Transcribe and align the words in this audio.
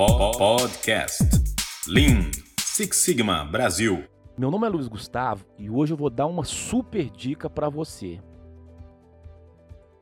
Podcast 0.00 1.22
Lean 1.86 2.30
Six 2.58 2.96
Sigma 2.96 3.44
Brasil. 3.44 4.02
Meu 4.38 4.50
nome 4.50 4.66
é 4.66 4.70
Luiz 4.70 4.88
Gustavo 4.88 5.44
e 5.58 5.68
hoje 5.68 5.92
eu 5.92 5.96
vou 5.98 6.08
dar 6.08 6.26
uma 6.26 6.42
super 6.42 7.10
dica 7.10 7.50
para 7.50 7.68
você. 7.68 8.18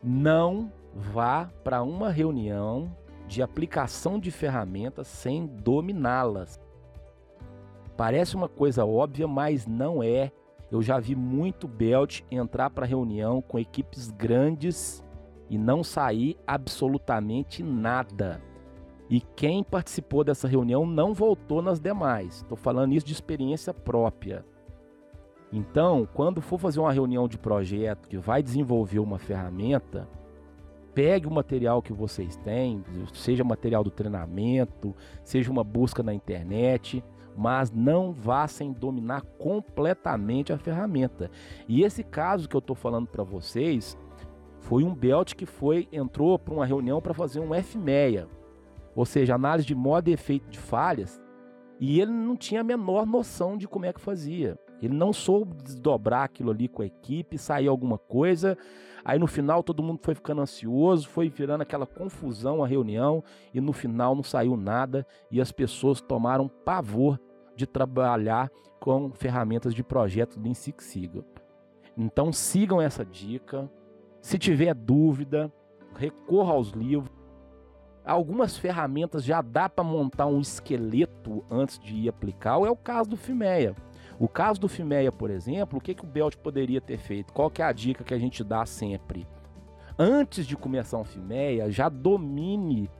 Não 0.00 0.72
vá 0.94 1.50
para 1.64 1.82
uma 1.82 2.12
reunião 2.12 2.96
de 3.26 3.42
aplicação 3.42 4.20
de 4.20 4.30
ferramentas 4.30 5.08
sem 5.08 5.44
dominá-las. 5.44 6.60
Parece 7.96 8.36
uma 8.36 8.48
coisa 8.48 8.86
óbvia, 8.86 9.26
mas 9.26 9.66
não 9.66 10.00
é. 10.00 10.30
Eu 10.70 10.80
já 10.80 11.00
vi 11.00 11.16
muito 11.16 11.66
belt 11.66 12.20
entrar 12.30 12.70
para 12.70 12.86
reunião 12.86 13.42
com 13.42 13.58
equipes 13.58 14.12
grandes 14.12 15.02
e 15.50 15.58
não 15.58 15.82
sair 15.82 16.38
absolutamente 16.46 17.64
nada. 17.64 18.40
E 19.10 19.20
quem 19.20 19.64
participou 19.64 20.22
dessa 20.22 20.46
reunião 20.46 20.84
não 20.84 21.14
voltou 21.14 21.62
nas 21.62 21.80
demais. 21.80 22.36
Estou 22.36 22.56
falando 22.56 22.92
isso 22.92 23.06
de 23.06 23.12
experiência 23.12 23.72
própria. 23.72 24.44
Então, 25.50 26.06
quando 26.12 26.42
for 26.42 26.58
fazer 26.58 26.78
uma 26.78 26.92
reunião 26.92 27.26
de 27.26 27.38
projeto 27.38 28.06
que 28.06 28.18
vai 28.18 28.42
desenvolver 28.42 28.98
uma 28.98 29.18
ferramenta, 29.18 30.06
pegue 30.94 31.26
o 31.26 31.30
material 31.30 31.80
que 31.80 31.92
vocês 31.92 32.36
têm, 32.36 32.84
seja 33.14 33.42
material 33.42 33.82
do 33.82 33.90
treinamento, 33.90 34.94
seja 35.24 35.50
uma 35.50 35.64
busca 35.64 36.02
na 36.02 36.12
internet, 36.12 37.02
mas 37.34 37.70
não 37.70 38.12
vá 38.12 38.46
sem 38.46 38.72
dominar 38.72 39.22
completamente 39.38 40.52
a 40.52 40.58
ferramenta. 40.58 41.30
E 41.66 41.82
esse 41.82 42.02
caso 42.02 42.46
que 42.46 42.56
eu 42.56 42.58
estou 42.58 42.76
falando 42.76 43.06
para 43.06 43.24
vocês 43.24 43.96
foi 44.60 44.84
um 44.84 44.94
belt 44.94 45.34
que 45.34 45.46
foi 45.46 45.88
entrou 45.90 46.38
para 46.38 46.52
uma 46.52 46.66
reunião 46.66 47.00
para 47.00 47.14
fazer 47.14 47.40
um 47.40 47.50
F6 47.50 48.26
ou 48.98 49.04
seja, 49.04 49.36
análise 49.36 49.64
de 49.64 49.76
modo 49.76 50.08
e 50.08 50.12
efeito 50.12 50.50
de 50.50 50.58
falhas, 50.58 51.22
e 51.78 52.00
ele 52.00 52.10
não 52.10 52.34
tinha 52.36 52.62
a 52.62 52.64
menor 52.64 53.06
noção 53.06 53.56
de 53.56 53.68
como 53.68 53.86
é 53.86 53.92
que 53.92 54.00
fazia. 54.00 54.58
Ele 54.82 54.92
não 54.92 55.12
soube 55.12 55.54
desdobrar 55.62 56.24
aquilo 56.24 56.50
ali 56.50 56.66
com 56.66 56.82
a 56.82 56.86
equipe, 56.86 57.38
sair 57.38 57.68
alguma 57.68 57.96
coisa. 57.96 58.58
Aí 59.04 59.16
no 59.16 59.28
final 59.28 59.62
todo 59.62 59.84
mundo 59.84 60.00
foi 60.02 60.16
ficando 60.16 60.40
ansioso, 60.40 61.08
foi 61.08 61.28
virando 61.28 61.62
aquela 61.62 61.86
confusão 61.86 62.60
a 62.60 62.66
reunião 62.66 63.22
e 63.54 63.60
no 63.60 63.72
final 63.72 64.16
não 64.16 64.24
saiu 64.24 64.56
nada 64.56 65.06
e 65.30 65.40
as 65.40 65.52
pessoas 65.52 66.00
tomaram 66.00 66.48
pavor 66.48 67.20
de 67.54 67.68
trabalhar 67.68 68.50
com 68.80 69.12
ferramentas 69.12 69.74
de 69.74 69.84
projeto 69.84 70.40
do 70.40 70.52
Six 70.52 70.84
Sigma. 70.84 71.24
Então 71.96 72.32
sigam 72.32 72.82
essa 72.82 73.04
dica. 73.04 73.70
Se 74.20 74.40
tiver 74.40 74.74
dúvida, 74.74 75.52
recorra 75.94 76.52
aos 76.54 76.70
livros. 76.70 77.07
Algumas 78.08 78.56
ferramentas 78.56 79.22
já 79.22 79.42
dá 79.42 79.68
para 79.68 79.84
montar 79.84 80.24
um 80.24 80.40
esqueleto 80.40 81.44
antes 81.50 81.78
de 81.78 81.94
ir 81.94 82.08
aplicar, 82.08 82.56
ou 82.56 82.66
é 82.66 82.70
o 82.70 82.76
caso 82.76 83.10
do 83.10 83.18
Fimeia. 83.18 83.76
O 84.18 84.26
caso 84.26 84.58
do 84.58 84.66
Fimeia, 84.66 85.12
por 85.12 85.30
exemplo, 85.30 85.78
o 85.78 85.80
que, 85.80 85.94
que 85.94 86.04
o 86.04 86.08
Belt 86.08 86.34
poderia 86.36 86.80
ter 86.80 86.96
feito? 86.96 87.34
Qual 87.34 87.50
que 87.50 87.60
é 87.60 87.66
a 87.66 87.72
dica 87.72 88.02
que 88.02 88.14
a 88.14 88.18
gente 88.18 88.42
dá 88.42 88.64
sempre? 88.64 89.28
Antes 89.98 90.46
de 90.46 90.56
começar 90.56 90.96
um 90.96 91.04
Fimeia, 91.04 91.70
já 91.70 91.90
domine 91.90 92.90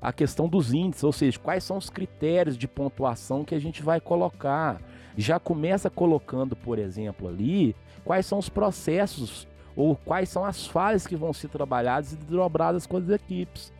a 0.00 0.10
questão 0.10 0.48
dos 0.48 0.72
índices, 0.72 1.04
ou 1.04 1.12
seja, 1.12 1.38
quais 1.38 1.62
são 1.62 1.76
os 1.76 1.90
critérios 1.90 2.56
de 2.56 2.66
pontuação 2.66 3.44
que 3.44 3.54
a 3.54 3.58
gente 3.58 3.82
vai 3.82 4.00
colocar. 4.00 4.80
Já 5.18 5.38
começa 5.38 5.90
colocando, 5.90 6.56
por 6.56 6.78
exemplo, 6.78 7.28
ali, 7.28 7.76
quais 8.06 8.24
são 8.24 8.38
os 8.38 8.48
processos 8.48 9.46
ou 9.76 9.94
quais 9.96 10.30
são 10.30 10.46
as 10.46 10.66
falhas 10.66 11.06
que 11.06 11.14
vão 11.14 11.34
ser 11.34 11.48
trabalhadas 11.48 12.14
e 12.14 12.16
dobradas 12.16 12.86
com 12.86 12.96
as 12.96 13.10
equipes. 13.10 13.75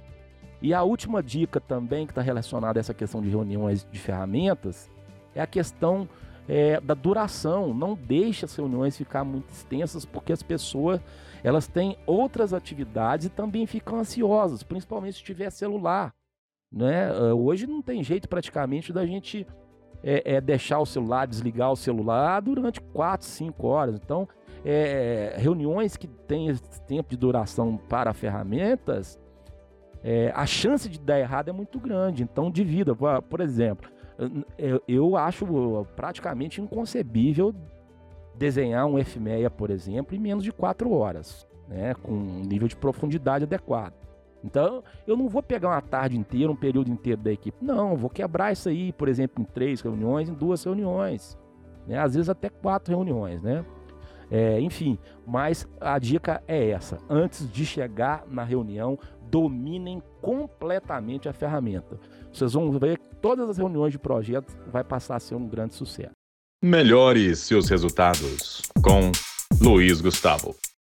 E 0.60 0.72
a 0.72 0.82
última 0.82 1.22
dica 1.22 1.60
também 1.60 2.06
que 2.06 2.12
está 2.12 2.22
relacionada 2.22 2.78
a 2.78 2.80
essa 2.80 2.94
questão 2.94 3.20
de 3.20 3.28
reuniões 3.28 3.86
de 3.90 3.98
ferramentas 3.98 4.90
é 5.34 5.40
a 5.40 5.46
questão 5.46 6.08
é, 6.48 6.80
da 6.80 6.94
duração. 6.94 7.74
Não 7.74 7.94
deixe 7.94 8.44
as 8.44 8.54
reuniões 8.54 8.96
ficar 8.96 9.24
muito 9.24 9.50
extensas, 9.50 10.04
porque 10.04 10.32
as 10.32 10.42
pessoas 10.42 11.00
elas 11.44 11.66
têm 11.66 11.96
outras 12.06 12.52
atividades 12.52 13.26
e 13.26 13.30
também 13.30 13.66
ficam 13.66 13.98
ansiosas, 13.98 14.62
principalmente 14.62 15.18
se 15.18 15.22
tiver 15.22 15.50
celular. 15.50 16.12
Né? 16.72 17.08
Ah, 17.08 17.34
hoje 17.34 17.66
não 17.66 17.80
tem 17.80 18.02
jeito 18.02 18.28
praticamente 18.28 18.92
da 18.92 19.06
gente 19.06 19.46
é, 20.02 20.34
é, 20.34 20.40
deixar 20.40 20.78
o 20.78 20.86
celular, 20.86 21.26
desligar 21.26 21.70
o 21.70 21.76
celular 21.76 22.40
durante 22.40 22.80
4, 22.80 23.26
5 23.26 23.66
horas. 23.66 23.94
Então, 23.94 24.28
é, 24.64 25.36
reuniões 25.38 25.96
que 25.96 26.06
têm 26.06 26.48
esse 26.48 26.80
tempo 26.82 27.10
de 27.10 27.16
duração 27.16 27.76
para 27.76 28.12
ferramentas, 28.12 29.18
é, 30.08 30.30
a 30.36 30.46
chance 30.46 30.88
de 30.88 31.00
dar 31.00 31.18
errado 31.18 31.48
é 31.48 31.52
muito 31.52 31.80
grande. 31.80 32.22
Então, 32.22 32.48
divida. 32.48 32.94
Por 32.94 33.40
exemplo, 33.40 33.90
eu, 34.56 34.80
eu 34.86 35.16
acho 35.16 35.84
praticamente 35.96 36.60
inconcebível 36.60 37.52
desenhar 38.38 38.86
um 38.86 38.94
F6, 38.94 39.50
por 39.50 39.68
exemplo, 39.68 40.14
em 40.14 40.20
menos 40.20 40.44
de 40.44 40.52
4 40.52 40.92
horas, 40.92 41.44
né, 41.66 41.92
com 41.94 42.12
um 42.12 42.42
nível 42.42 42.68
de 42.68 42.76
profundidade 42.76 43.42
adequado. 43.42 43.94
Então, 44.44 44.84
eu 45.08 45.16
não 45.16 45.28
vou 45.28 45.42
pegar 45.42 45.70
uma 45.70 45.82
tarde 45.82 46.16
inteira, 46.16 46.52
um 46.52 46.56
período 46.56 46.88
inteiro 46.88 47.20
da 47.20 47.32
equipe. 47.32 47.56
Não, 47.60 47.96
vou 47.96 48.08
quebrar 48.08 48.52
isso 48.52 48.68
aí, 48.68 48.92
por 48.92 49.08
exemplo, 49.08 49.42
em 49.42 49.44
três 49.44 49.80
reuniões, 49.80 50.28
em 50.28 50.34
duas 50.34 50.62
reuniões. 50.62 51.36
Né? 51.84 51.98
Às 51.98 52.14
vezes 52.14 52.28
até 52.28 52.48
quatro 52.48 52.94
reuniões, 52.94 53.42
né? 53.42 53.64
É, 54.30 54.60
enfim, 54.60 54.98
mas 55.26 55.68
a 55.80 55.98
dica 55.98 56.42
é 56.48 56.70
essa: 56.70 56.98
antes 57.08 57.50
de 57.50 57.64
chegar 57.64 58.24
na 58.28 58.42
reunião, 58.42 58.98
dominem 59.30 60.02
completamente 60.20 61.28
a 61.28 61.32
ferramenta. 61.32 61.98
Vocês 62.32 62.52
vão 62.52 62.70
ver 62.72 62.98
que 62.98 63.14
todas 63.16 63.48
as 63.48 63.58
reuniões 63.58 63.92
de 63.92 63.98
projeto 63.98 64.52
vai 64.70 64.84
passar 64.84 65.16
a 65.16 65.20
ser 65.20 65.34
um 65.34 65.48
grande 65.48 65.74
sucesso. 65.74 66.12
Melhore 66.62 67.34
seus 67.36 67.68
resultados 67.68 68.62
com 68.82 69.12
Luiz 69.60 70.00
Gustavo. 70.00 70.54